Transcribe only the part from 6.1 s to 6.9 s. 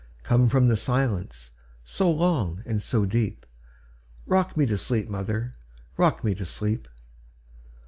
me to sleep!